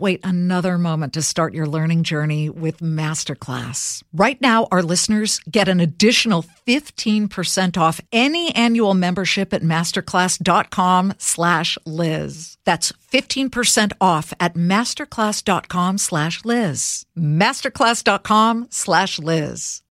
[0.00, 4.02] wait another moment to start your learning journey with Masterclass.
[4.12, 11.78] Right now, our listeners get an additional 15% off any annual membership at masterclass.com slash
[11.84, 12.58] Liz.
[12.64, 17.06] That's 15% off at masterclass.com slash Liz.
[17.16, 19.82] Masterclass.com slash Liz.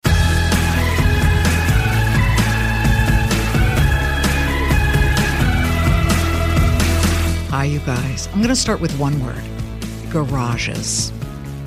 [7.51, 8.27] Hi, you guys.
[8.29, 9.56] I'm going to start with one word
[10.17, 11.13] garages.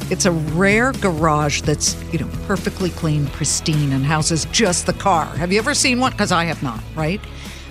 [0.10, 5.26] It's a rare garage that's, you know, perfectly clean, pristine, and houses just the car.
[5.26, 6.14] Have you ever seen one?
[6.14, 7.22] Because I have not, right?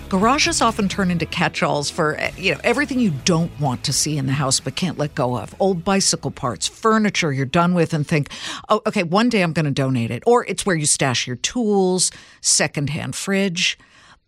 [0.07, 4.25] Garages often turn into catch-alls for you know everything you don't want to see in
[4.25, 5.53] the house but can't let go of.
[5.59, 8.29] Old bicycle parts, furniture you're done with and think,
[8.69, 11.35] "Oh, okay, one day I'm going to donate it." Or it's where you stash your
[11.35, 13.77] tools, secondhand fridge.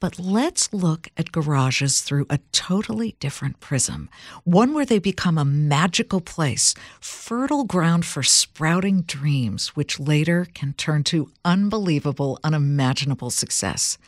[0.01, 4.09] But let's look at garages through a totally different prism.
[4.43, 10.73] One where they become a magical place, fertile ground for sprouting dreams, which later can
[10.73, 13.99] turn to unbelievable, unimaginable success.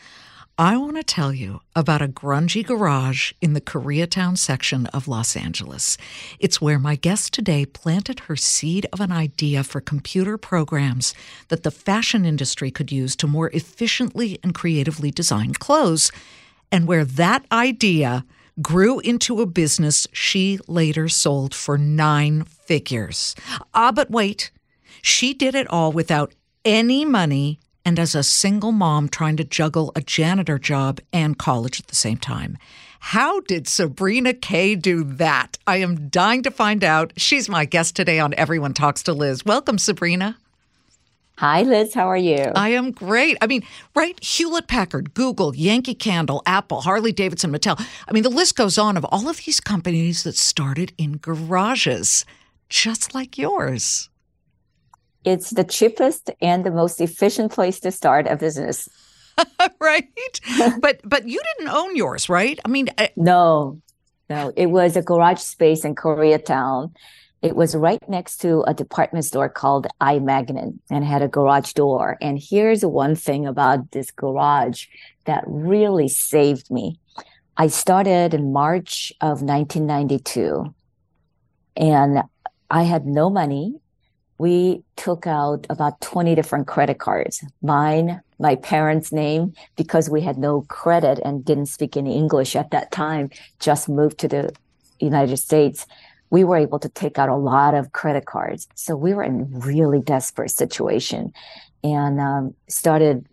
[0.58, 5.36] I want to tell you about a grungy garage in the Koreatown section of Los
[5.36, 5.97] Angeles.
[6.39, 11.15] It's where my guest today planted her seed of an idea for computer programs
[11.47, 16.11] that the fashion industry could use to more efficiently and creatively design clothes,
[16.71, 18.23] and where that idea
[18.61, 23.36] grew into a business she later sold for nine figures.
[23.73, 24.52] Ah, but wait,
[25.02, 26.31] she did it all without
[26.63, 31.80] any money and as a single mom trying to juggle a janitor job and college
[31.80, 32.58] at the same time.
[32.99, 35.58] How did Sabrina Kay do that?
[35.67, 37.11] I am dying to find out.
[37.17, 39.43] She's my guest today on Everyone Talks to Liz.
[39.43, 40.38] Welcome, Sabrina.
[41.38, 41.93] Hi, Liz.
[41.93, 42.52] How are you?
[42.55, 43.38] I am great.
[43.42, 44.23] I mean, right?
[44.23, 47.83] Hewlett Packard, Google, Yankee Candle, Apple, Harley Davidson, Mattel.
[48.08, 52.23] I mean, the list goes on of all of these companies that started in garages,
[52.70, 54.10] just like yours
[55.23, 58.89] it's the cheapest and the most efficient place to start a business.
[59.80, 60.08] right?
[60.80, 62.60] but but you didn't own yours, right?
[62.64, 63.82] I mean, I- no,
[64.30, 66.94] no, it was a garage space in Koreatown.
[67.42, 71.73] It was right next to a department store called I Magnin and had a garage
[71.73, 72.17] door.
[72.22, 74.86] And here's one thing about this garage
[75.26, 77.00] that really saved me.
[77.58, 80.73] I started in March of 1992
[81.76, 82.23] and
[82.72, 83.76] I had no money
[84.38, 87.44] we took out about 20 different credit cards.
[87.61, 92.72] Mine my parents name because we had no credit and didn't speak any english at
[92.72, 93.30] that time
[93.60, 94.54] just moved to the
[94.99, 95.88] united states.
[96.30, 98.67] We were able to take out a lot of credit cards.
[98.73, 101.32] So we were in really desperate situation
[101.83, 103.26] and um, started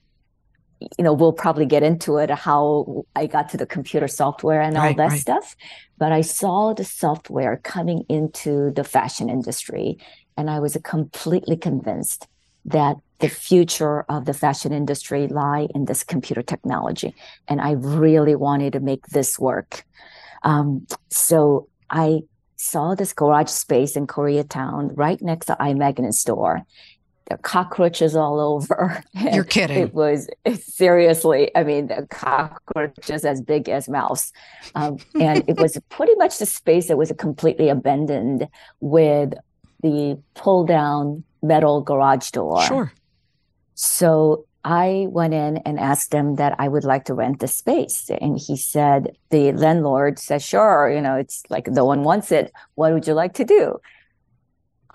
[0.99, 4.79] you know we'll probably get into it how i got to the computer software and
[4.79, 5.21] all right, that right.
[5.21, 5.57] stuff.
[5.99, 9.99] But i saw the software coming into the fashion industry
[10.37, 12.27] and I was completely convinced
[12.65, 17.15] that the future of the fashion industry lie in this computer technology.
[17.49, 19.85] And I really wanted to make this work.
[20.43, 22.23] Um, so I
[22.57, 26.65] saw this garage space in Koreatown right next to iMagnin store.
[27.27, 29.03] There are cockroaches all over.
[29.33, 29.79] You're kidding.
[29.79, 34.33] It was seriously, I mean, the cockroaches as big as mouse.
[34.75, 38.49] Um, and it was pretty much the space that was completely abandoned
[38.81, 39.35] with
[39.83, 42.63] the pull down metal garage door.
[42.63, 42.93] Sure.
[43.75, 48.11] So I went in and asked him that I would like to rent the space.
[48.21, 52.53] And he said, the landlord said, sure, you know, it's like no one wants it.
[52.75, 53.79] What would you like to do?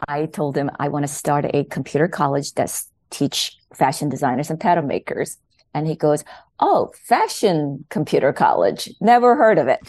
[0.08, 2.80] I told him I want to start a computer college that
[3.10, 5.38] teach fashion designers and pattern makers.
[5.76, 6.24] And he goes,
[6.62, 8.90] Oh, fashion computer college.
[9.02, 9.82] Never heard of it.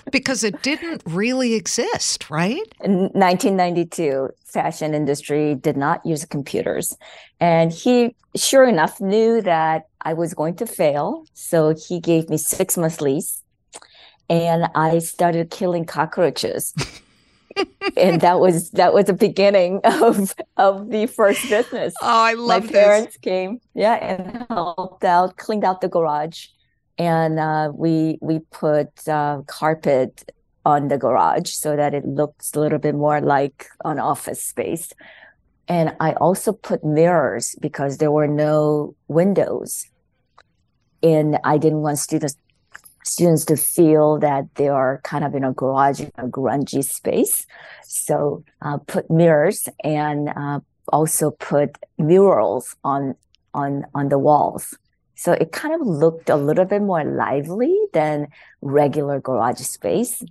[0.10, 2.62] because it didn't really exist, right?
[2.82, 6.96] In 1992, fashion industry did not use computers.
[7.40, 11.26] And he, sure enough, knew that I was going to fail.
[11.34, 13.42] So he gave me six months lease
[14.30, 16.74] and I started killing cockroaches.
[17.96, 21.94] and that was that was the beginning of of the first business.
[22.00, 26.46] Oh, I love My parents came, yeah, and helped out, cleaned out the garage,
[26.98, 30.30] and uh, we we put uh, carpet
[30.64, 34.92] on the garage so that it looks a little bit more like an office space.
[35.68, 39.86] And I also put mirrors because there were no windows.
[41.02, 42.34] And I didn't want students
[43.04, 47.46] students to feel that they are kind of in a garage a grungy space.
[47.84, 53.14] So uh, put mirrors and uh, also put murals on
[53.54, 54.76] on on the walls.
[55.14, 58.28] So it kind of looked a little bit more lively than
[58.62, 60.22] regular garage space.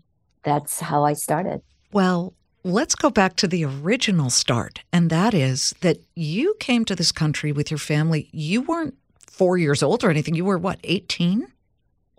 [0.43, 1.61] That's how I started.
[1.91, 2.33] Well,
[2.63, 7.11] let's go back to the original start, and that is that you came to this
[7.11, 8.29] country with your family.
[8.31, 10.35] You weren't four years old or anything.
[10.35, 11.47] You were what, 18?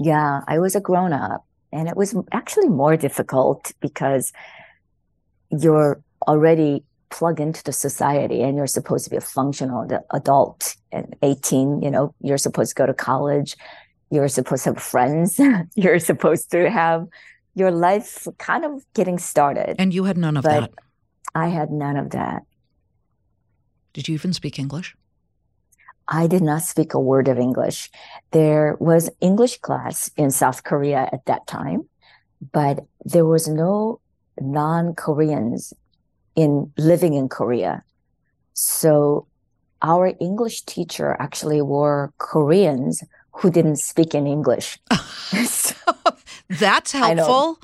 [0.00, 1.44] Yeah, I was a grown up.
[1.72, 4.32] And it was actually more difficult because
[5.50, 11.14] you're already plugged into the society and you're supposed to be a functional adult and
[11.22, 13.56] 18, you know, you're supposed to go to college.
[14.10, 15.38] You're supposed to have friends.
[15.76, 17.06] you're supposed to have
[17.54, 19.76] your life kind of getting started.
[19.78, 20.72] And you had none of that.
[21.34, 22.42] I had none of that.
[23.92, 24.96] Did you even speak English?
[26.10, 27.88] I did not speak a word of English.
[28.32, 31.88] There was English class in South Korea at that time,
[32.52, 34.00] but there was no
[34.40, 35.72] non-Koreans
[36.34, 37.84] in living in Korea.
[38.54, 39.28] So
[39.82, 44.78] our English teacher actually were Koreans who didn't speak in English.
[45.46, 45.76] so,
[46.48, 47.58] That's helpful.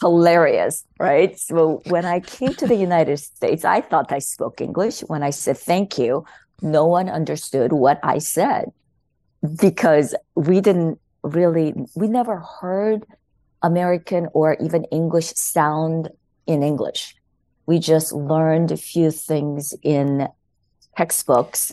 [0.00, 1.38] Hilarious, right?
[1.38, 5.00] So when I came to the United States, I thought I spoke English.
[5.00, 6.24] When I said thank you,
[6.62, 8.72] no one understood what I said
[9.60, 13.04] because we didn't really, we never heard
[13.62, 16.08] American or even English sound
[16.46, 17.14] in English.
[17.66, 20.28] We just learned a few things in
[20.96, 21.72] textbooks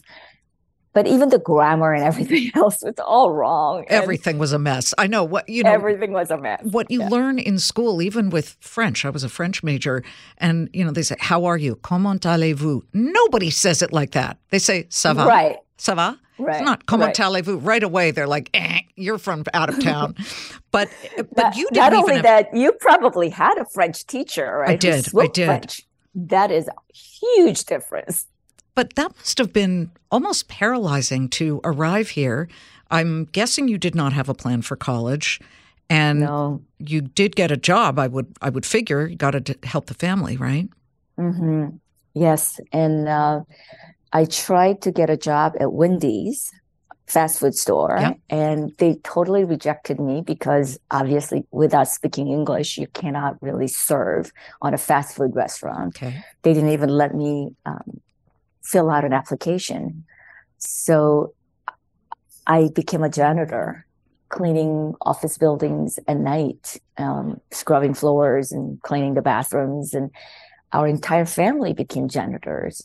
[1.00, 3.86] but even the grammar and everything else was all wrong.
[3.88, 4.94] Everything was a mess.
[4.98, 5.72] I know what you know.
[5.72, 6.60] Everything was a mess.
[6.62, 7.08] What you yeah.
[7.08, 10.04] learn in school, even with French, I was a French major,
[10.40, 11.78] and you know they say, "How are you?
[11.78, 14.40] Comment allez-vous?" Nobody says it like that.
[14.50, 15.56] They say, "Ça va?" Right.
[15.78, 16.20] Ça va?
[16.38, 16.58] Right.
[16.58, 17.20] It's not comment right.
[17.22, 17.60] allez-vous.
[17.60, 20.16] Right away, they're like, eh, "You're from out of town."
[20.72, 22.24] but but not, you didn't not only have...
[22.24, 24.72] that, you probably had a French teacher, right?
[24.72, 25.08] I did.
[25.18, 25.46] I did.
[25.46, 25.88] French.
[26.14, 28.28] That is a huge difference.
[28.80, 32.48] But that must have been almost paralyzing to arrive here.
[32.90, 35.42] I'm guessing you did not have a plan for college
[35.90, 36.62] and no.
[36.78, 38.00] you did get a job.
[38.00, 40.70] I would I would figure you got to help the family, right?
[41.18, 41.76] Mm-hmm.
[42.14, 43.42] Yes, and uh,
[44.14, 46.50] I tried to get a job at Wendy's
[47.06, 53.36] fast food store, and they totally rejected me because obviously, without speaking English, you cannot
[53.42, 54.32] really serve
[54.62, 55.98] on a fast food restaurant.
[55.98, 56.24] Okay.
[56.44, 58.00] They didn't even let me um,
[58.70, 60.06] fill out an application.
[60.60, 61.34] So
[62.46, 63.86] I became a janitor,
[64.30, 69.94] cleaning office buildings at night, um, scrubbing floors and cleaning the bathrooms.
[69.94, 70.12] And
[70.72, 72.84] our entire family became janitors.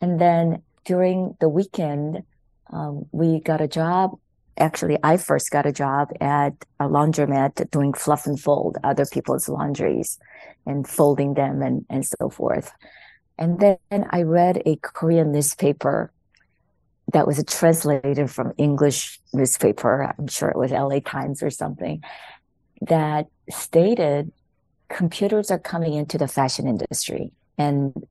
[0.00, 2.22] And then during the weekend,
[2.72, 4.16] um, we got a job.
[4.56, 9.48] Actually, I first got a job at a laundromat doing fluff and fold other people's
[9.48, 10.16] laundries
[10.64, 12.70] and folding them and, and so forth.
[13.38, 13.78] And then
[14.10, 16.12] I read a Korean newspaper
[17.12, 20.14] that was a translated from English newspaper.
[20.18, 22.02] I'm sure it was LA Times or something
[22.80, 24.32] that stated
[24.88, 28.06] computers are coming into the fashion industry and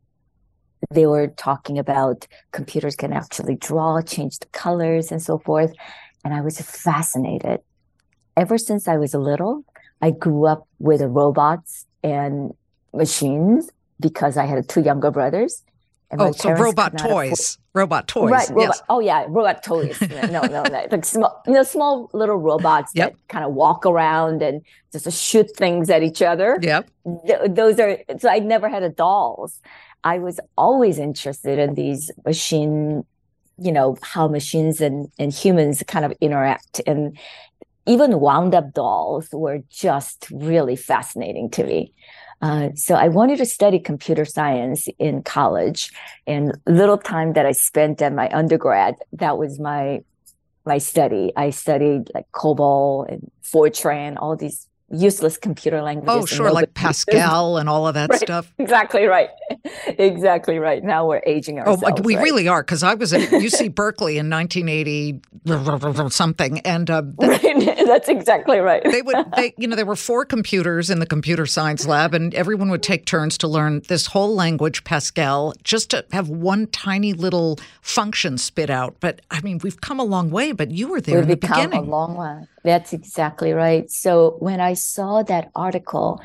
[0.91, 5.73] they were talking about computers can actually draw, change the colors and so forth.
[6.25, 7.61] And I was fascinated.
[8.35, 9.63] Ever since I was little,
[10.01, 12.53] I grew up with robots and
[12.93, 13.69] machines
[14.03, 15.63] because I had two younger brothers.
[16.11, 18.49] And oh, so robot toys, robot toys, right?
[18.49, 18.81] Robot, yes.
[18.87, 19.99] Oh yeah, robot toys.
[20.29, 23.13] no, no, no, like small, you know, small little robots yep.
[23.13, 26.59] that kind of walk around and just shoot things at each other.
[26.61, 26.87] Yep.
[27.25, 27.97] Th- those are.
[28.19, 29.59] So I never had a dolls.
[30.03, 33.05] I was always interested in these machine,
[33.57, 37.17] you know, how machines and and humans kind of interact, and
[37.87, 41.91] even wound up dolls were just really fascinating to me.
[42.43, 45.93] Uh, so I wanted to study computer science in college
[46.27, 50.03] and little time that I spent at my undergrad, that was my
[50.65, 51.31] my study.
[51.37, 56.23] I studied like COBOL and Fortran, all these useless computer languages.
[56.23, 58.19] Oh, sure, like Pascal and all of that right.
[58.19, 58.53] stuff.
[58.59, 59.29] Exactly right.
[59.87, 60.83] exactly right.
[60.83, 61.83] Now we're aging ourselves.
[61.85, 62.23] Oh, we right?
[62.23, 65.21] really are because I was at UC Berkeley in 1980
[66.09, 67.85] something, and uh, right.
[67.85, 68.83] that's exactly right.
[68.83, 72.33] they would, they, you know, there were four computers in the computer science lab, and
[72.33, 77.13] everyone would take turns to learn this whole language, Pascal, just to have one tiny
[77.13, 78.95] little function spit out.
[78.99, 80.51] But I mean, we've come a long way.
[80.51, 81.79] But you were there We've in the beginning.
[81.79, 82.47] a long way.
[82.63, 83.89] That's exactly right.
[83.91, 86.21] So when I saw that article,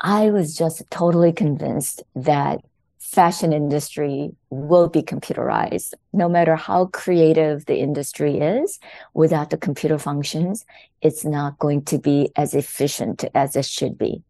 [0.00, 2.60] I was just totally convinced that
[3.00, 8.78] fashion industry will be computerized no matter how creative the industry is.
[9.14, 10.64] Without the computer functions
[11.00, 14.22] it's not going to be as efficient as it should be.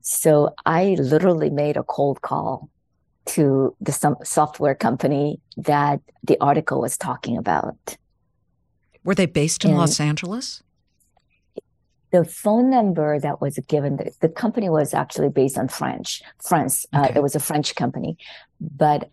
[0.00, 2.68] So i literally made a cold call
[3.24, 3.92] to the
[4.24, 7.96] software company that the article was talking about
[9.04, 10.62] Were they based in And- Los Angeles?
[12.12, 16.84] the phone number that was given the, the company was actually based on french france
[16.92, 18.18] uh, it was a french company
[18.60, 19.08] but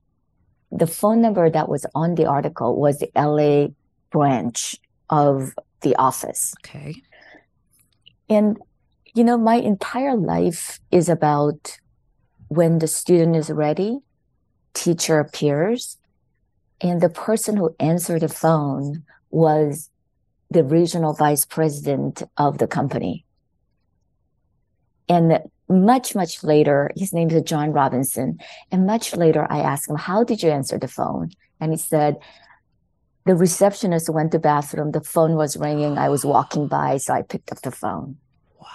[0.70, 3.68] the phone number that was on the article was the la
[4.12, 4.76] branch
[5.10, 6.94] of the office Okay.
[8.30, 8.58] and
[9.16, 11.78] you know my entire life is about
[12.50, 14.00] when the student is ready
[14.74, 15.98] teacher appears
[16.82, 19.90] and the person who answered the phone was
[20.50, 23.26] the regional vice president of the company.
[25.08, 28.40] And much, much later, his name is John Robinson.
[28.72, 31.32] And much later, I asked him, How did you answer the phone?
[31.60, 32.18] And he said,
[33.26, 34.92] The receptionist went to bathroom.
[34.92, 35.98] The phone was ringing.
[35.98, 38.18] I was walking by, so I picked up the phone.
[38.60, 38.68] Wow.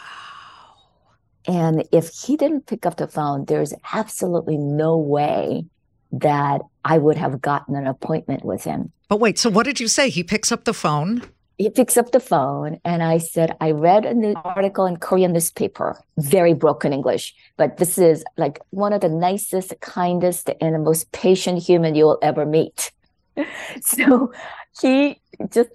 [1.46, 5.66] And if he didn't pick up the phone, there's absolutely no way
[6.12, 8.92] that I would have gotten an appointment with him.
[9.08, 10.10] But wait, so what did you say?
[10.10, 11.22] He picks up the phone.
[11.56, 15.96] he picks up the phone and I said, I read an article in Korean newspaper,
[16.18, 21.12] very broken English, but this is like one of the nicest, kindest, and the most
[21.12, 22.90] patient human you will ever meet.
[23.80, 24.32] So
[24.80, 25.70] he just,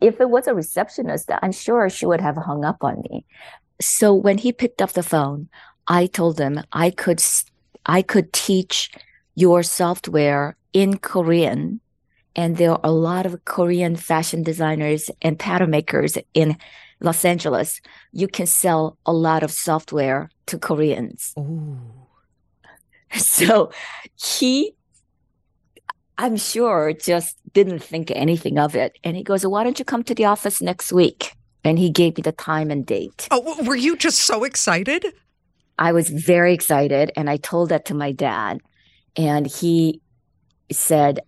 [0.00, 3.24] if it was a receptionist, I'm sure she would have hung up on me.
[3.80, 5.48] So when he picked up the phone,
[5.86, 7.22] I told him I could,
[7.86, 8.90] I could teach
[9.34, 11.80] your software in Korean
[12.36, 16.56] and there are a lot of Korean fashion designers and pattern makers in
[17.00, 17.80] Los Angeles.
[18.12, 21.34] You can sell a lot of software to Koreans.
[21.38, 21.78] Ooh.
[23.12, 23.72] So
[24.14, 24.72] he,
[26.16, 28.96] I'm sure, just didn't think anything of it.
[29.02, 31.32] And he goes, Why don't you come to the office next week?
[31.64, 33.26] And he gave me the time and date.
[33.32, 35.04] Oh, were you just so excited?
[35.76, 38.60] I was very excited and I told that to my dad.
[39.16, 40.00] And he
[40.70, 41.20] said,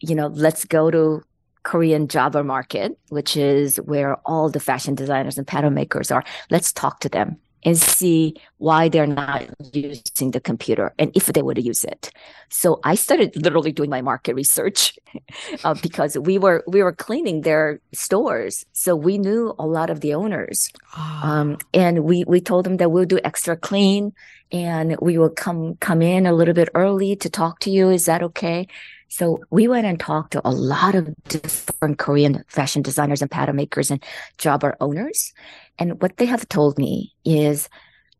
[0.00, 1.22] you know, let's go to
[1.64, 6.24] Korean jobber market, which is where all the fashion designers and pattern makers are.
[6.50, 11.42] Let's talk to them and see why they're not using the computer and if they
[11.42, 12.10] would use it.
[12.48, 14.98] So I started literally doing my market research
[15.64, 20.00] uh, because we were we were cleaning their stores, so we knew a lot of
[20.00, 20.70] the owners.
[20.94, 21.40] Ah.
[21.40, 24.12] Um, and we we told them that we'll do extra clean
[24.50, 27.90] and we will come come in a little bit early to talk to you.
[27.90, 28.66] Is that okay?
[29.08, 33.56] So we went and talked to a lot of different Korean fashion designers and pattern
[33.56, 34.04] makers and
[34.36, 35.32] jobber owners.
[35.78, 37.68] And what they have told me is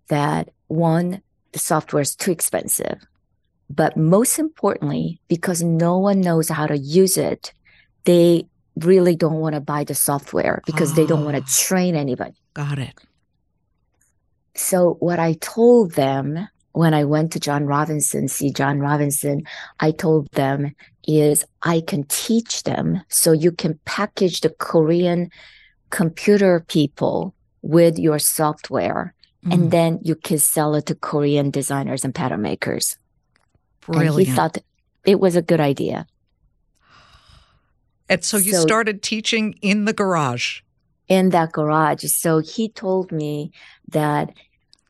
[0.09, 1.23] that one,
[1.53, 2.99] the software is too expensive.
[3.71, 7.53] But most importantly, because no one knows how to use it,
[8.05, 8.47] they
[8.77, 11.41] really don't want to buy the software because they don't want Ah.
[11.41, 12.37] to train anybody.
[12.55, 12.95] Got it.
[14.55, 19.43] So what I told them when I went to John Robinson, see John Robinson,
[19.81, 20.75] I told them
[21.07, 25.31] is I can teach them so you can package the Korean
[25.91, 29.15] computer people with your software
[29.47, 32.99] Mm, and then you can sell it to Korean designers and pattern makers.
[33.87, 34.59] And he thought
[35.07, 36.09] it was a good idea.
[38.09, 40.61] And so you So- started teaching in the garage.
[41.09, 42.05] in that garage.
[42.09, 43.51] So he told me
[43.93, 44.31] that,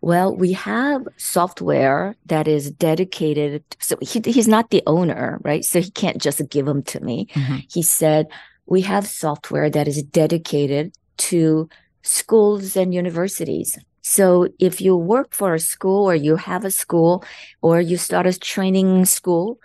[0.01, 3.63] well, we have software that is dedicated.
[3.79, 5.65] So he, he's not the owner, right?
[5.65, 7.29] So he can't just give them to me.
[7.35, 7.67] Mhm.
[7.71, 8.27] He said,
[8.67, 11.69] we have software that is dedicated to
[12.09, 13.79] schools and universities.
[14.03, 17.23] So if you work for a school or you have a school
[17.61, 19.59] or you start a training school,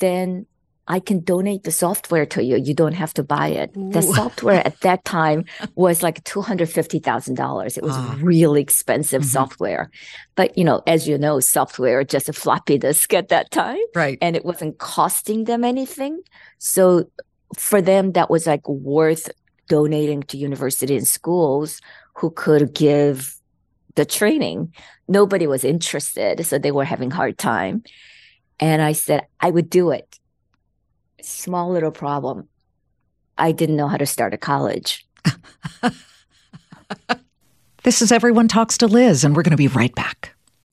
[0.00, 0.44] then
[0.88, 2.56] I can donate the software to you.
[2.58, 3.70] You don't have to buy it.
[3.74, 7.76] The software at that time was like $250,000.
[7.76, 8.16] It was Ah.
[8.22, 9.32] really expensive Mhm.
[9.38, 9.90] software.
[10.36, 14.18] But, you know, as you know, software just a floppy disk at that time Right.
[14.20, 16.20] and it wasn't costing them anything.
[16.58, 17.08] So
[17.56, 19.30] for them, that was like worth
[19.68, 21.80] donating to university and schools
[22.14, 23.36] who could give
[23.94, 24.72] the training.
[25.08, 27.82] Nobody was interested, so they were having hard time.
[28.60, 30.18] And I said I would do it.
[31.20, 32.48] Small little problem.
[33.38, 35.06] I didn't know how to start a college.
[37.82, 40.35] this is Everyone Talks to Liz, and we're going to be right back.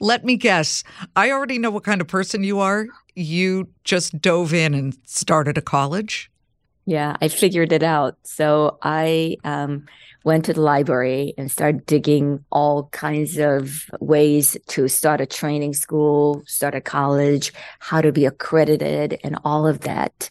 [0.00, 0.84] Let me guess.
[1.14, 2.86] I already know what kind of person you are.
[3.14, 6.30] You just dove in and started a college?
[6.86, 8.16] Yeah, I figured it out.
[8.22, 9.86] So I um,
[10.24, 15.74] went to the library and started digging all kinds of ways to start a training
[15.74, 20.30] school, start a college, how to be accredited, and all of that.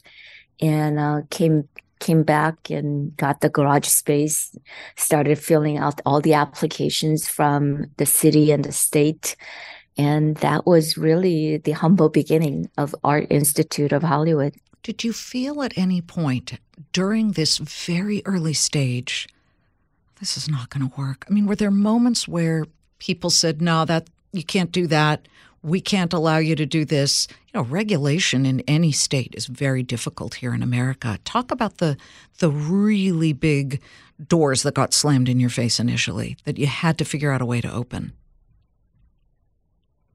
[0.61, 1.67] And uh, came
[1.99, 4.55] came back and got the garage space,
[4.95, 9.35] started filling out all the applications from the city and the state.
[9.97, 14.55] And that was really the humble beginning of Art Institute of Hollywood.
[14.83, 16.59] Did you feel at any point
[16.91, 19.27] during this very early stage,
[20.19, 21.25] this is not going to work?
[21.29, 22.65] I mean, were there moments where
[22.99, 25.27] people said, no, that you can't do that?
[25.65, 27.27] We can't allow you to do this.
[27.47, 31.17] You know, regulation in any state is very difficult here in America.
[31.25, 31.97] Talk about the
[32.37, 33.81] the really big
[34.27, 37.45] doors that got slammed in your face initially that you had to figure out a
[37.45, 38.13] way to open.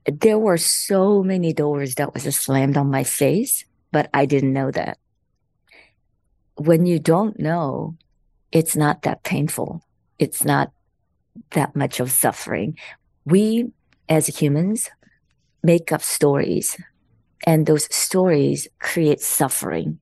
[0.06, 4.70] There were so many doors that was slammed on my face, but I didn't know
[4.70, 4.98] that.
[6.54, 7.96] When you don't know,
[8.52, 9.82] it's not that painful.
[10.18, 10.70] It's not
[11.50, 12.78] that much of suffering.
[13.24, 13.72] We
[14.08, 14.88] as humans
[15.62, 16.76] make up stories
[17.46, 19.98] and those stories create suffering.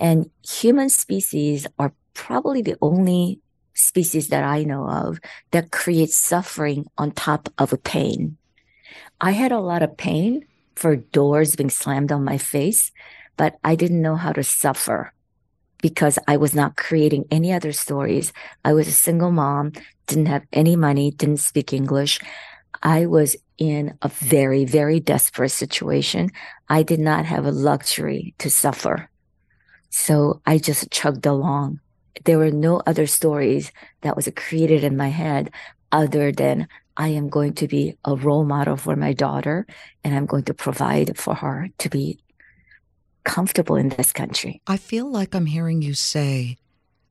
[0.00, 3.40] And human species are probably the only
[3.74, 8.36] species that I know of that creates suffering on top of a pain.
[9.20, 12.92] I had a lot of pain for doors being slammed on my face,
[13.36, 15.12] but I didn't know how to suffer
[15.82, 18.32] because I was not creating any other stories.
[18.64, 19.72] I was a single mom,
[20.06, 22.20] didn't have any money, didn't speak English.
[22.82, 26.30] I was in a very, very desperate situation.
[26.68, 29.08] I did not have a luxury to suffer.
[29.90, 31.80] So I just chugged along.
[32.24, 35.50] There were no other stories that was created in my head
[35.92, 39.66] other than I am going to be a role model for my daughter
[40.02, 42.18] and I'm going to provide for her to be
[43.24, 44.60] comfortable in this country.
[44.66, 46.58] I feel like I'm hearing you say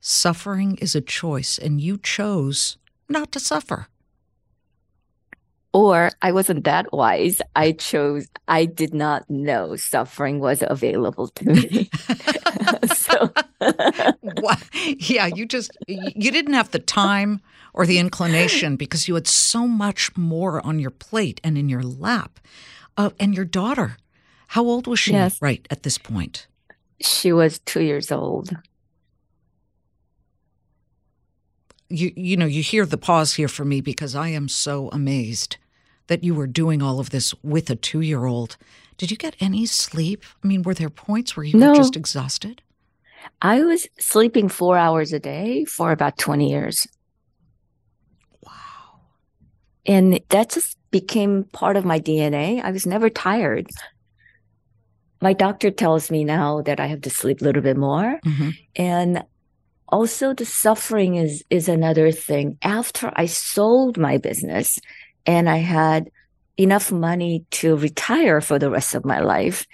[0.00, 2.78] suffering is a choice and you chose
[3.08, 3.88] not to suffer.
[5.74, 7.42] Or I wasn't that wise.
[7.56, 11.90] I chose, I did not know suffering was available to me.
[12.94, 13.32] so,
[14.98, 17.40] yeah, you just, you didn't have the time
[17.72, 21.82] or the inclination because you had so much more on your plate and in your
[21.82, 22.38] lap.
[22.96, 23.96] Uh, and your daughter,
[24.46, 25.42] how old was she yes.
[25.42, 26.46] right at this point?
[27.00, 28.56] She was two years old.
[31.88, 35.56] You, you know, you hear the pause here for me because I am so amazed
[36.06, 38.56] that you were doing all of this with a two year old.
[38.96, 40.24] Did you get any sleep?
[40.42, 41.70] I mean, were there points where you no.
[41.70, 42.62] were just exhausted?
[43.42, 46.86] I was sleeping four hours a day for about 20 years.
[48.42, 49.00] Wow.
[49.86, 52.62] And that just became part of my DNA.
[52.62, 53.66] I was never tired.
[55.20, 58.20] My doctor tells me now that I have to sleep a little bit more.
[58.24, 58.50] Mm-hmm.
[58.76, 59.24] And
[59.88, 62.58] also the suffering is is another thing.
[62.62, 64.78] After I sold my business
[65.26, 66.10] and I had
[66.56, 69.66] enough money to retire for the rest of my life,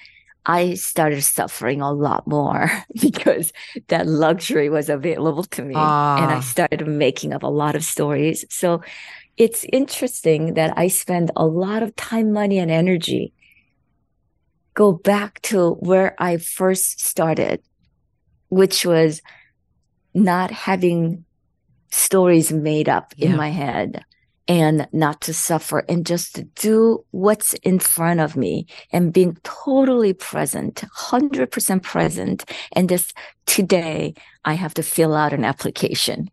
[0.46, 3.52] I started suffering a lot more because
[3.88, 5.74] that luxury was available to me.
[5.76, 6.22] Ah.
[6.22, 8.44] And I started making up a lot of stories.
[8.48, 8.82] So
[9.36, 13.32] it's interesting that I spend a lot of time, money, and energy
[14.74, 17.60] go back to where I first started
[18.50, 19.22] which was
[20.12, 21.24] not having
[21.90, 23.30] stories made up Yeah.
[23.30, 24.04] in my head
[24.50, 29.36] and not to suffer and just to do what's in front of me and being
[29.44, 32.44] totally present, 100% present.
[32.72, 33.14] And just
[33.46, 34.12] today,
[34.44, 36.28] I have to fill out an application.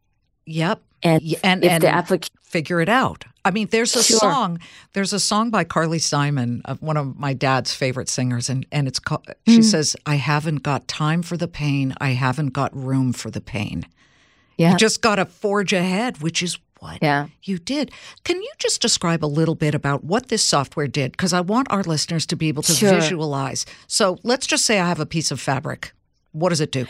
[0.47, 0.81] Yep.
[1.03, 3.23] And And if and the application, figure it out.
[3.45, 4.17] I mean, there's a Sure.
[4.17, 4.59] song.
[4.93, 8.87] There's a song by Carly Simon, uh, one of my dad's favorite singers, and and
[8.87, 9.27] it's called.
[9.47, 9.63] She Mm.
[9.63, 11.93] says, "I haven't got time for the pain.
[12.01, 13.85] I haven't got room for the pain.
[14.57, 17.27] yeah, You just got to forge ahead, which is what yeah.
[17.43, 17.91] you did.
[18.23, 21.11] Can you just describe a little bit about what this software did?
[21.11, 22.93] Because I want our listeners to be able to Sure.
[22.93, 23.65] visualize.
[23.87, 25.91] So let's just say I have a piece of fabric.
[26.31, 26.85] What does it do?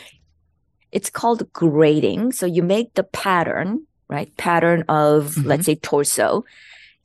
[0.90, 2.32] it's called grading.
[2.32, 4.34] So you make the pattern, right?
[4.38, 5.44] Pattern of, Mhm.
[5.44, 6.46] let's say, torso.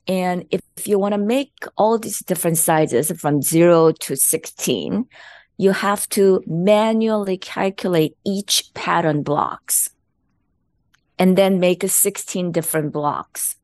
[0.08, 5.04] And if, if you want to make all these different sizes from zero to 16,
[5.58, 9.90] you have to manually calculate each pattern blocks
[11.18, 13.56] and then make a 16 different blocks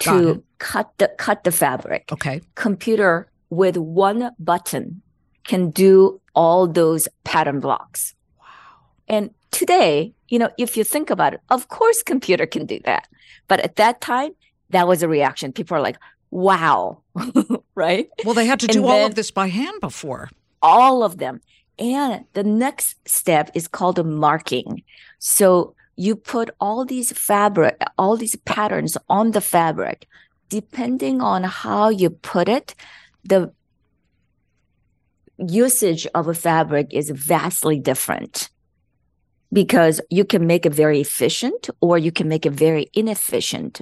[0.00, 2.40] to cut the cut the fabric Okay.
[2.54, 5.00] computer with one button
[5.44, 8.14] can do all those pattern blocks.
[8.38, 8.44] Wow.
[9.08, 13.08] And today, you know, if you think about it, of course computer can do that.
[13.48, 14.32] But at that time,
[14.70, 15.52] that was a reaction.
[15.52, 15.96] People are like,
[16.30, 17.00] wow,
[17.74, 18.08] right?
[18.24, 20.28] Well, they had to And do all of this by hand before.
[20.60, 21.40] All of them.
[21.78, 24.82] And the next step is called a marking.
[25.20, 30.06] So you put all these fabric, all these patterns on the fabric.
[30.48, 32.74] Depending on how you put it,
[33.24, 33.52] the
[35.38, 38.48] usage of a fabric is vastly different
[39.52, 43.80] because you can make it very efficient or you can make it very inefficient.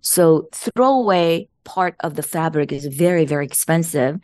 [0.00, 4.18] So throwaway part of the fabric is very, very expensive.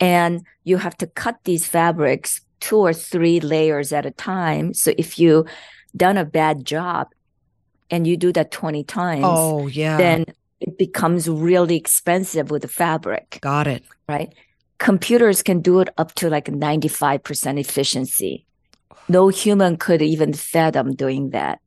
[0.00, 4.74] And you have to cut these fabrics two or three layers at a time.
[4.74, 5.46] So if you
[5.96, 7.08] done a bad job
[7.90, 9.96] and you do that 20 times, Oh, yeah.
[9.96, 10.24] then
[10.60, 13.84] it becomes really expensive with the fabric, Got it.
[14.08, 14.32] right?
[14.78, 18.44] Computers can do it up to like 95% efficiency.
[19.08, 21.60] No human could even fathom doing that.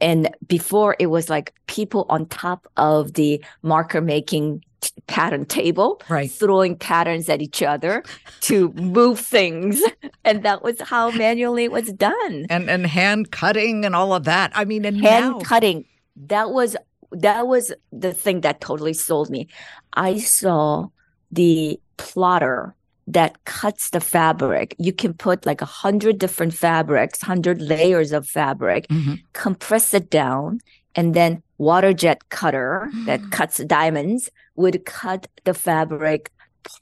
[0.00, 4.64] And before it was like people on top of the marker making
[5.08, 6.30] pattern table, Right.
[6.30, 8.04] throwing patterns at each other
[8.42, 9.82] to move things.
[10.24, 12.46] And that was how manually it was done.
[12.50, 14.52] And and hand cutting and all of that.
[14.54, 15.84] I mean, and Hand now, cutting.
[16.16, 16.76] That was
[17.12, 19.48] that was the thing that totally sold me.
[19.94, 20.88] I saw
[21.32, 22.74] the plotter
[23.06, 24.76] that cuts the fabric.
[24.78, 29.20] You can put like a hundred different fabrics, hundred layers of fabric, Mhm.
[29.32, 30.60] compress it down,
[30.94, 33.30] and then water jet cutter that mm.
[33.30, 36.30] cuts diamonds would cut the fabric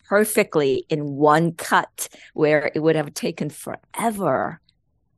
[0.08, 4.60] perfectly in one cut where it would have taken forever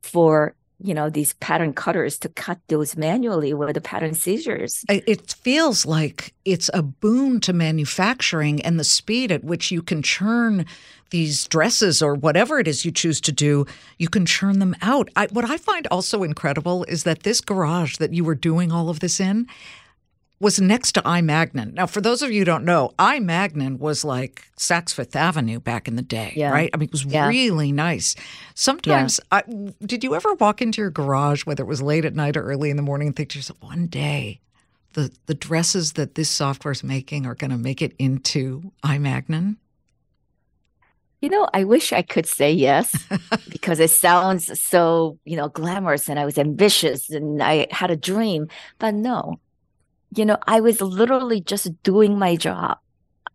[0.01, 5.31] for you know these pattern cutters to cut those manually with the pattern scissors it
[5.31, 10.65] feels like it's a boon to manufacturing and the speed at which you can churn
[11.09, 13.65] these dresses or whatever it is you choose to do,
[13.97, 15.09] you can churn them out.
[15.15, 18.89] I, what I find also incredible is that this garage that you were doing all
[18.89, 19.47] of this in
[20.41, 21.73] was next to I-Magnin.
[21.73, 25.87] Now, for those of you who don't know, I-Magnin was like Saks Fifth Avenue back
[25.87, 26.51] in the day, Yeah.
[26.51, 26.69] right?
[26.73, 27.27] I mean, it was Yeah.
[27.27, 28.15] really nice.
[28.55, 29.43] Sometimes, I,
[29.85, 32.69] did you ever walk into your garage, whether it was late at night or early
[32.69, 34.39] in the morning, and think to yourself, one day,
[34.93, 39.57] the the dresses that this software is making are going to make it into I-Magnin?
[41.21, 42.95] you know i wish i could say yes
[43.49, 47.97] because it sounds so you know glamorous and i was ambitious and i had a
[47.97, 48.47] dream
[48.79, 49.37] but no
[50.15, 52.77] you know i was literally just doing my job.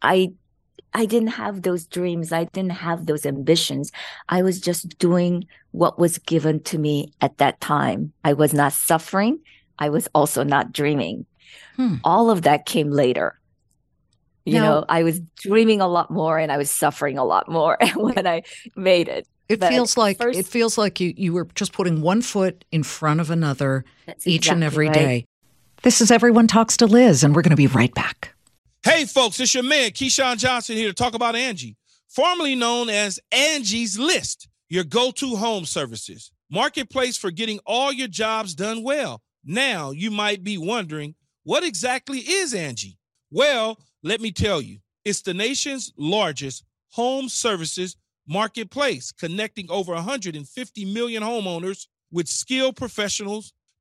[0.02, 0.32] I
[0.92, 2.32] i didn't have those dreams.
[2.32, 3.90] I didn't have those ambitions.
[4.28, 8.12] I was just doing what was given to me at that time.
[8.24, 9.40] I was not suffering.
[9.78, 11.26] I was also not dreaming.
[11.76, 11.96] Hmm.
[12.04, 13.38] all of that came later.
[14.44, 17.48] You Now- know i was dreaming a lot more and i was suffering a lot
[17.48, 18.42] more when i
[18.76, 19.26] made it.
[19.48, 22.64] It But feels like first- it feels like you you were just putting one foot
[22.70, 23.84] in front of another
[24.24, 24.94] each and exactly every right.
[24.94, 25.26] day.
[25.85, 28.35] This is Everyone Talks to Liz, and we're going to be right back.
[28.83, 31.77] Hey, folks, it's your man, Keyshawn Johnson, here to talk about Angie,
[32.09, 36.33] formerly known as Angie's List, your go to home services.
[36.51, 39.20] Marketplace for getting all your jobs done well.
[39.44, 42.97] Now, you might be wondering, what exactly is Angie?
[43.31, 50.94] Well, let me tell you, it's the nation's largest home services marketplace, connecting over 150
[50.94, 53.53] million homeowners with skilled professionals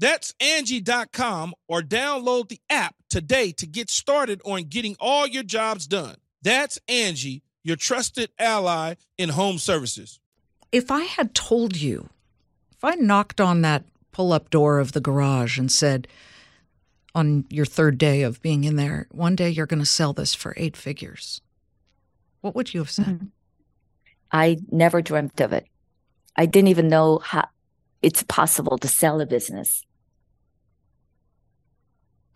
[0.00, 5.86] That's Angie.com or download the app today to get started on getting all your jobs
[5.86, 6.16] done.
[6.40, 10.18] That's Angie, your trusted ally in home services.
[10.72, 12.08] If I had told you,
[12.72, 16.08] if I knocked on that pull up door of the garage and said,
[17.14, 20.34] on your third day of being in there, one day you're going to sell this
[20.34, 21.42] for eight figures.
[22.40, 23.06] What would you have said?
[23.06, 23.26] Mm-hmm.
[24.32, 25.66] I never dreamt of it.
[26.36, 27.48] I didn't even know how
[28.00, 29.84] it's possible to sell a business.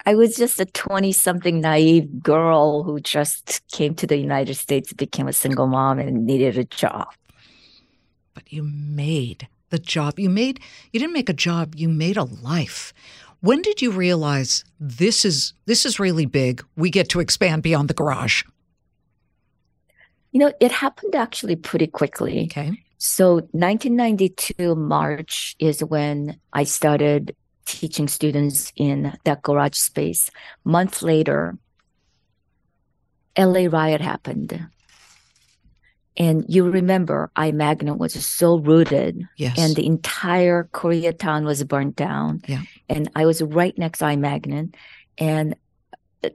[0.06, 4.92] I was just a 20 something naive girl who just came to the United States,
[4.92, 7.08] became a single mom, and needed a job.
[8.34, 10.18] But you made the job.
[10.18, 10.60] You made,
[10.92, 12.92] you didn't make a job, you made a life.
[13.40, 16.64] When did you realize this is this is really big?
[16.76, 18.42] We get to expand beyond the garage.
[20.32, 22.44] You know, it happened actually pretty quickly.
[22.44, 22.82] Okay.
[22.98, 30.31] So 1992 March is when I started teaching students in that garage space.
[30.64, 31.57] Month later,
[33.38, 34.68] LA riot happened.
[36.16, 39.59] And you remember I-Magnin was so rooted yes.
[39.59, 42.42] and the entire Koreatown was burnt down.
[42.46, 42.62] Yeah.
[42.88, 44.74] And I was right next to I-Magnin
[45.18, 45.57] and
[46.22, 46.29] uh,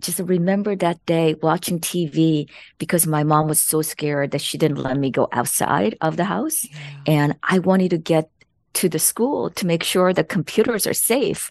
[0.00, 4.78] just remember that day watching TV because my mom was so scared that she didn't
[4.78, 6.64] let me go outside of the house.
[6.64, 6.78] Yeah.
[7.06, 8.30] And I wanted to get
[8.74, 11.50] to the school to make sure the computers are safe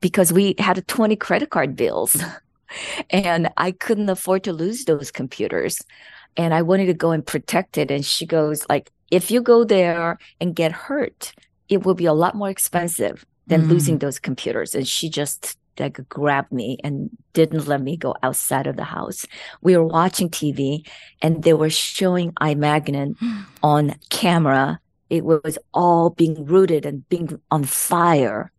[0.00, 2.22] because we had 20 credit card bills
[3.10, 5.82] and I couldn't afford to lose those computers
[6.36, 7.90] and I wanted to go and protect it.
[7.90, 11.32] And she goes like, if you go there and get hurt,
[11.68, 13.68] it will be a lot more expensive than mm.
[13.68, 14.74] losing those computers.
[14.74, 19.26] And she just like grabbed me and didn't let me go outside of the house.
[19.60, 20.86] We were watching TV
[21.22, 23.16] and they were showing I-Magnin
[23.62, 24.80] on camera.
[25.08, 28.50] It was all being rooted and being on fire,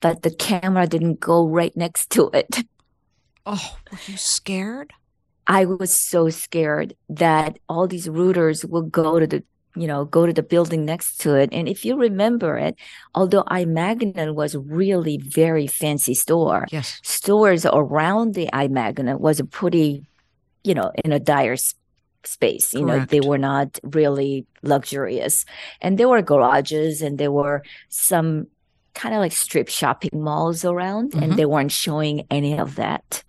[0.00, 2.64] but the camera didn't go right next to it.
[3.50, 4.92] Oh, were you scared?
[5.46, 9.42] I was so scared that all these rooters will go to the
[9.74, 12.74] you know go to the building next to it and if you remember it
[13.14, 20.04] although I-Magnin was really very fancy store yes stores around the I-Magnin was a pretty
[20.64, 21.56] you know in a dire
[22.28, 22.98] space you Correct.
[23.12, 25.44] know they were not really luxurious
[25.80, 28.46] and there were garages and there were some
[28.94, 31.22] kind of like strip shopping malls around mm-hmm.
[31.22, 33.22] and they weren't showing any of that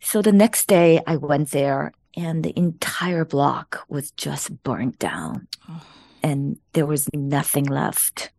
[0.00, 5.46] so the next day I went there and the entire block was just burnt down
[5.68, 5.82] oh.
[6.22, 8.30] and there was nothing left.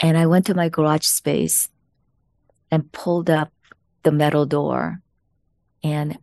[0.00, 1.68] And I went to my garage space
[2.70, 3.52] and pulled up
[4.04, 5.00] the metal door
[5.82, 6.18] and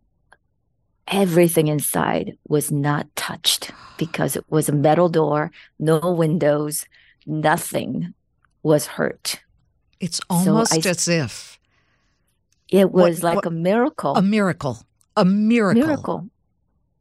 [1.08, 6.86] everything inside was not touched because it was a metal door, no windows,
[7.26, 8.14] nothing
[8.64, 9.42] was hurt.
[10.00, 11.60] It's almost so I, as if
[12.70, 14.16] it was what, like what, a miracle.
[14.16, 14.80] A miracle.
[15.18, 15.84] A miracle.
[15.84, 16.30] Miracle.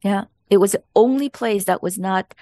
[0.03, 0.25] Yeah.
[0.49, 2.35] It was the only place that was not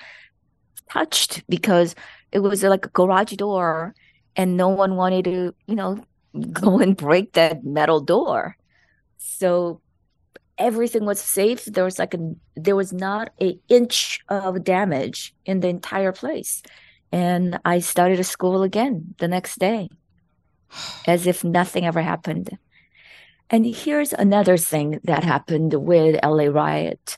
[0.90, 1.96] touched because
[2.32, 3.94] it was like a garage door
[4.36, 6.04] and no one wanted to, you know,
[6.52, 8.58] go and break that metal door.
[9.18, 9.82] So
[10.60, 11.66] everything was safe.
[11.66, 16.62] There was like a there was not an inch of damage in the entire place.
[17.12, 19.90] And I started a school again the next day
[21.08, 22.58] as if nothing ever happened.
[23.50, 27.18] And here's another thing that happened with LA Riot.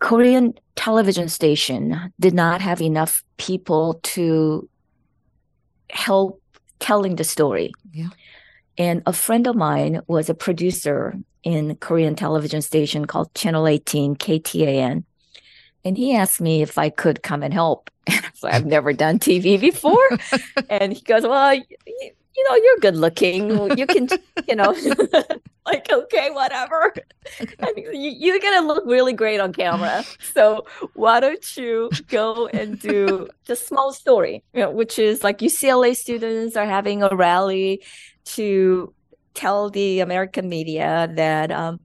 [0.00, 4.68] Korean television station did not have enough people to
[5.90, 6.42] help
[6.80, 7.72] telling the story.
[7.92, 8.08] Yeah.
[8.76, 14.16] And a friend of mine was a producer in Korean television station called Channel 18
[14.16, 15.04] KTAN.
[15.84, 17.90] And he asked me if I could come and help.
[18.40, 20.08] And I've never done TV before.
[20.70, 23.76] and he goes, Well, you know, you're good looking.
[23.76, 24.08] You can,
[24.46, 24.76] you know,
[25.66, 26.94] like, okay, whatever.
[27.60, 30.04] I mean, you, are going to look really great on camera.
[30.34, 35.38] So why don't you go and do the small story, you know, which is like
[35.38, 37.82] UCLA students are having a rally
[38.36, 38.94] to
[39.34, 41.80] tell the American media that um,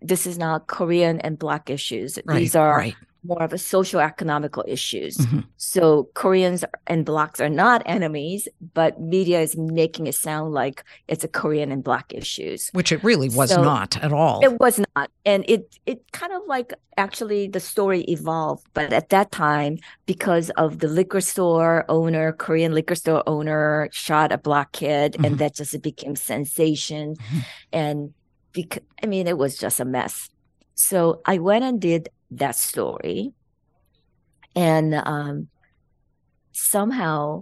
[0.00, 2.18] this is not Korean and Black issues.
[2.24, 5.16] Right, These are right more of a social economical issues.
[5.16, 5.40] Mm-hmm.
[5.56, 11.24] So Koreans and blacks are not enemies, but media is making it sound like it's
[11.24, 12.70] a Korean and black issues.
[12.72, 14.44] Which it really was so not at all.
[14.44, 15.10] It was not.
[15.24, 20.50] And it it kind of like actually the story evolved, but at that time because
[20.50, 25.24] of the liquor store owner, Korean liquor store owner shot a black kid mm-hmm.
[25.24, 27.38] and that just became sensation mm-hmm.
[27.72, 28.14] and
[28.52, 30.30] because I mean it was just a mess.
[30.74, 33.32] So I went and did that story.
[34.54, 35.48] And um,
[36.52, 37.40] somehow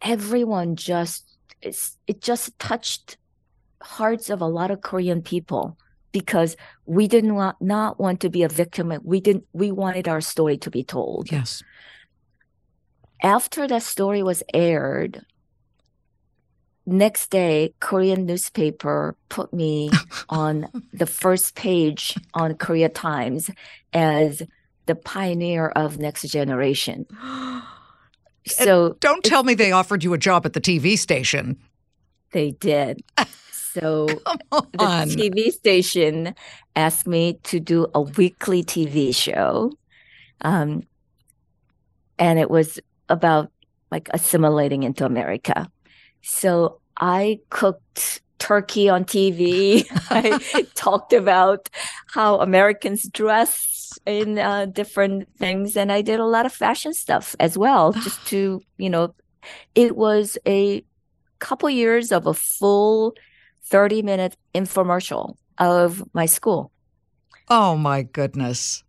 [0.00, 1.28] everyone just
[1.62, 3.16] it just touched
[3.82, 5.78] hearts of a lot of Korean people
[6.12, 8.92] because we didn't want not want to be a victim.
[9.02, 11.30] We didn't we wanted our story to be told.
[11.30, 11.62] Yes.
[13.22, 15.24] After that story was aired,
[16.84, 19.90] next day korean newspaper put me
[20.28, 23.50] on the first page on korea times
[23.92, 24.42] as
[24.86, 27.06] the pioneer of next generation.
[28.44, 31.56] So don't tell me they offered you a job at the tv station.
[32.32, 33.02] They did.
[33.72, 36.34] So the tv station
[36.76, 39.72] asked me to do a weekly tv show
[40.42, 40.82] um,
[42.18, 43.50] and it was about
[43.90, 45.70] like assimilating into america
[46.22, 49.86] so I cooked turkey on TV.
[50.10, 51.68] I talked about
[52.06, 57.36] how Americans dress in uh, different things, and I did a lot of fashion stuff
[57.38, 59.14] as well, just to you know,
[59.74, 60.84] it was a
[61.38, 63.14] couple years of a full
[63.64, 66.72] thirty minute infomercial of my school.
[67.48, 68.82] Oh my goodness.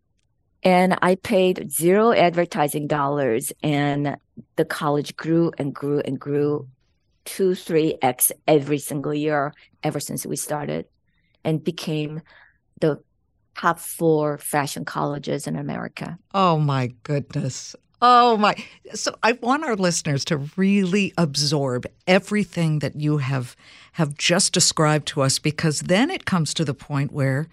[0.66, 4.16] And I paid zero advertising dollars, and
[4.56, 6.68] the college grew and grew and grew
[7.26, 10.86] two, three X every single year ever since we started
[11.44, 12.22] and became
[12.80, 13.02] the
[13.56, 16.18] top four fashion colleges in America.
[16.34, 17.76] Oh my goodness.
[18.02, 18.56] Oh my.
[18.94, 23.56] So I want our listeners to really absorb everything that you have
[23.94, 27.48] have just described to us because then it comes to the point where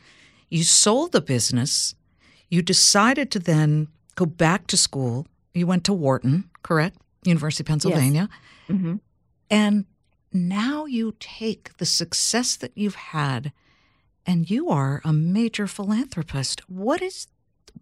[0.48, 1.94] you sold the business,
[2.48, 5.26] you decided to then go back to school.
[5.54, 6.96] You went to Wharton, correct?
[7.24, 8.28] University of Pennsylvania.
[8.30, 8.76] Yes.
[8.76, 8.96] Mm-hmm.
[9.50, 9.86] And
[10.32, 13.52] now you take the success that you've had
[14.24, 16.62] and you are a major philanthropist.
[16.68, 17.26] What is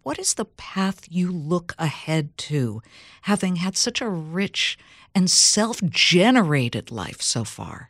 [0.03, 2.81] what is the path you look ahead to,
[3.23, 4.77] having had such a rich
[5.13, 7.89] and self generated life so far?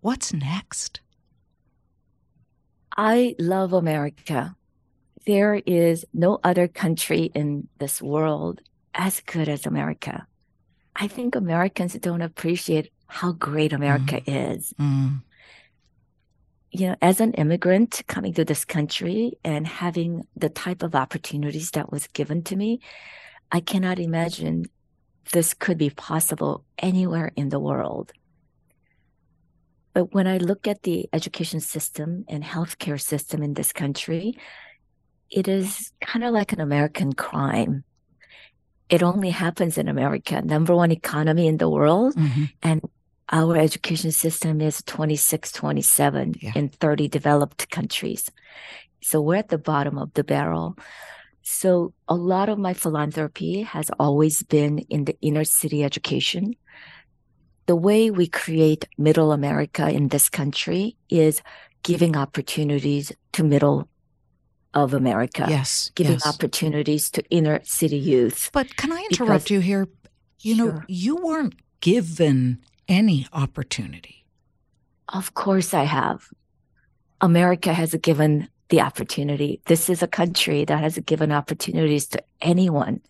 [0.00, 1.00] What's next?
[2.96, 4.56] I love America.
[5.26, 8.60] There is no other country in this world
[8.94, 10.26] as good as America.
[10.96, 14.54] I think Americans don't appreciate how great America mm.
[14.54, 14.72] is.
[14.80, 15.22] Mm.
[16.70, 21.72] You know, as an immigrant coming to this country and having the type of opportunities
[21.72, 22.80] that was given to me,
[23.50, 24.66] I cannot imagine
[25.32, 28.12] this could be possible anywhere in the world.
[29.92, 34.38] But when I look at the education system and healthcare system in this country,
[35.30, 37.82] it is kind of like an American crime.
[38.88, 42.14] It only happens in America, number one economy in the world.
[42.14, 42.44] Mm-hmm.
[42.62, 42.80] And
[43.30, 46.52] our education system is 26, 27 yeah.
[46.54, 48.30] in 30 developed countries.
[49.02, 50.76] So we're at the bottom of the barrel.
[51.42, 56.54] So a lot of my philanthropy has always been in the inner city education.
[57.66, 61.40] The way we create middle America in this country is
[61.82, 63.88] giving opportunities to middle
[64.74, 65.46] of America.
[65.48, 65.90] Yes.
[65.94, 66.26] Giving yes.
[66.26, 68.50] opportunities to inner city youth.
[68.52, 69.88] But can I interrupt because, you here?
[70.40, 70.72] You sure.
[70.72, 72.58] know, you weren't given
[72.90, 74.26] any opportunity?
[75.08, 76.28] Of course, I have.
[77.22, 79.60] America has given the opportunity.
[79.66, 83.00] This is a country that has given opportunities to anyone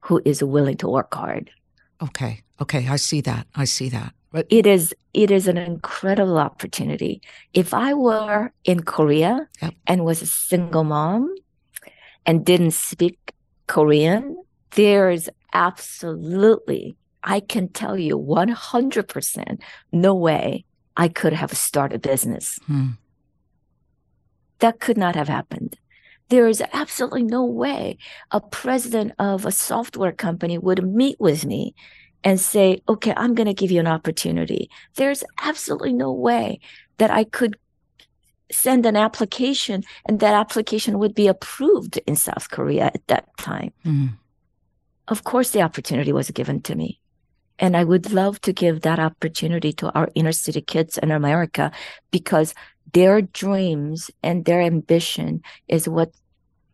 [0.00, 1.50] who is willing to work hard.
[2.02, 2.42] Okay.
[2.60, 2.88] Okay.
[2.88, 3.46] I see that.
[3.54, 4.14] I see that.
[4.30, 7.22] But it is it is an incredible opportunity.
[7.54, 9.74] If I were in Korea yep.
[9.86, 11.34] and was a single mom
[12.26, 13.32] and didn't speak
[13.66, 14.36] Korean,
[14.72, 19.60] there's absolutely I can tell you 100%
[19.92, 20.64] no way
[20.96, 22.58] I could have started a business.
[22.66, 22.90] Hmm.
[24.58, 25.78] That could not have happened.
[26.28, 27.98] There is absolutely no way
[28.30, 31.74] a president of a software company would meet with me
[32.24, 34.68] and say, okay, I'm going to give you an opportunity.
[34.96, 36.60] There's absolutely no way
[36.98, 37.56] that I could
[38.50, 43.72] send an application and that application would be approved in South Korea at that time.
[43.84, 44.14] Mm.
[45.06, 47.00] Of course, the opportunity was given to me.
[47.58, 51.72] And I would love to give that opportunity to our inner city kids in America
[52.10, 52.54] because
[52.92, 56.12] their dreams and their ambition is what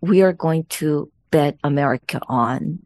[0.00, 2.80] we are going to bet America on.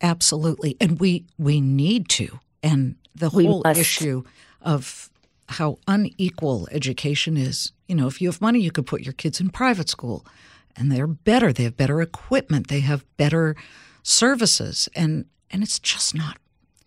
[0.00, 0.76] Absolutely.
[0.80, 2.40] And we we need to.
[2.62, 4.24] And the whole issue
[4.62, 5.10] of
[5.48, 7.72] how unequal education is.
[7.86, 10.26] You know, if you have money, you could put your kids in private school
[10.76, 11.52] and they're better.
[11.52, 12.68] They have better equipment.
[12.68, 13.56] They have better
[14.02, 14.88] services.
[14.94, 16.38] And and it's just not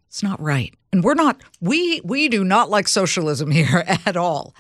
[0.08, 0.74] it's not right.
[0.92, 4.54] And we're not we we do not like socialism here at all.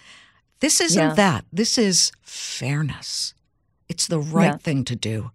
[0.61, 1.13] This isn't yeah.
[1.15, 1.45] that.
[1.51, 3.33] This is fairness.
[3.89, 4.57] It's the right yeah.
[4.57, 5.31] thing to do.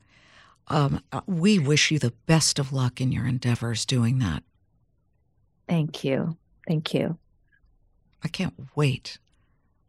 [0.69, 4.43] Um, uh, we wish you the best of luck in your endeavors doing that.
[5.69, 6.37] Thank you.
[6.67, 7.19] Thank you.
[8.25, 9.19] I can't wait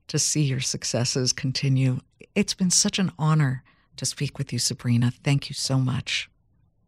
[0.07, 2.01] to see your successes continue.
[2.35, 3.63] It's been such an honor
[3.95, 5.11] to speak with you, Sabrina.
[5.23, 6.29] Thank you so much.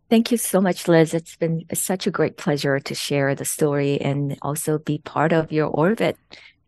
[0.09, 1.13] Thank you so much, Liz.
[1.13, 5.51] It's been such a great pleasure to share the story and also be part of
[5.51, 6.17] your orbit.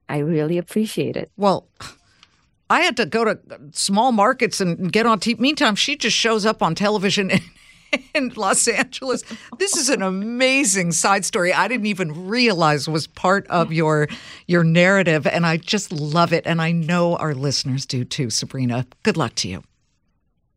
[0.07, 1.31] I really appreciate it.
[1.37, 1.67] Well,
[2.69, 3.39] I had to go to
[3.71, 5.39] small markets and get on TV.
[5.39, 7.41] Meantime, she just shows up on television in,
[8.13, 9.23] in Los Angeles.
[9.57, 11.51] This is an amazing side story.
[11.51, 14.07] I didn't even realize was part of your
[14.47, 16.45] your narrative, and I just love it.
[16.45, 18.29] And I know our listeners do too.
[18.29, 19.63] Sabrina, good luck to you.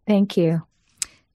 [0.07, 0.63] Thank you.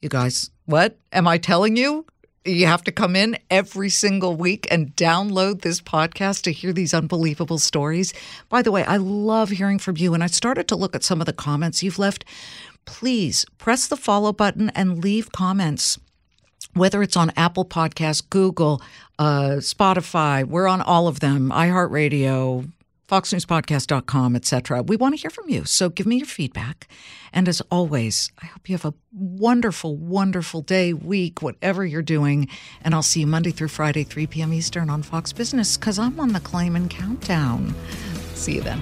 [0.02, 2.06] You guys, what am I telling you?
[2.46, 6.94] You have to come in every single week and download this podcast to hear these
[6.94, 8.14] unbelievable stories.
[8.50, 10.14] By the way, I love hearing from you.
[10.14, 12.24] And I started to look at some of the comments you've left.
[12.86, 15.98] Please press the follow button and leave comments
[16.76, 18.80] whether it's on Apple Podcasts, Google,
[19.18, 22.72] uh, Spotify, we're on all of them, iHeartRadio,
[23.10, 24.84] foxnewspodcast.com, etc.
[24.84, 25.66] We want to hear from you.
[25.66, 26.88] So give me your feedback.
[27.34, 32.48] And as always, I hope you have a wonderful, wonderful day, week, whatever you're doing.
[32.84, 34.54] And I'll see you Monday through Friday, 3 p.m.
[34.54, 37.74] Eastern on Fox Business because I'm on the Claman Countdown.
[38.36, 38.82] See you then.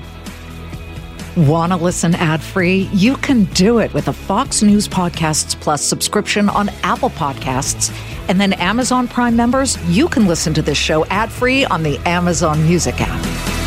[1.38, 2.90] Want to listen ad free?
[2.94, 7.96] You can do it with a Fox News Podcasts Plus subscription on Apple Podcasts.
[8.28, 11.98] And then Amazon Prime members, you can listen to this show ad free on the
[12.08, 13.67] Amazon Music app.